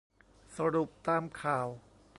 [0.57, 1.67] สรุปตามข่าว